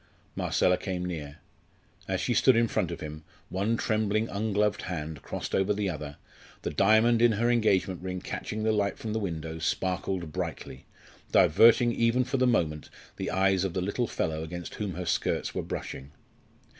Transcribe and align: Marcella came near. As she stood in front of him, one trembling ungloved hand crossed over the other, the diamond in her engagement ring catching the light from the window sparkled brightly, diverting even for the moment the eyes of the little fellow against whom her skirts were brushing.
Marcella 0.35 0.77
came 0.77 1.05
near. 1.05 1.37
As 2.07 2.19
she 2.19 2.33
stood 2.33 2.55
in 2.55 2.67
front 2.67 2.89
of 2.89 3.01
him, 3.01 3.23
one 3.49 3.77
trembling 3.77 4.29
ungloved 4.29 4.81
hand 4.81 5.21
crossed 5.21 5.53
over 5.53 5.75
the 5.75 5.91
other, 5.91 6.17
the 6.63 6.71
diamond 6.71 7.21
in 7.21 7.33
her 7.33 7.51
engagement 7.51 8.01
ring 8.01 8.19
catching 8.19 8.63
the 8.63 8.71
light 8.71 8.97
from 8.97 9.13
the 9.13 9.19
window 9.19 9.59
sparkled 9.59 10.31
brightly, 10.31 10.87
diverting 11.31 11.91
even 11.91 12.23
for 12.23 12.37
the 12.37 12.47
moment 12.47 12.89
the 13.17 13.29
eyes 13.29 13.63
of 13.63 13.73
the 13.75 13.79
little 13.81 14.07
fellow 14.07 14.41
against 14.41 14.73
whom 14.73 14.95
her 14.95 15.05
skirts 15.05 15.53
were 15.53 15.61
brushing. 15.61 16.09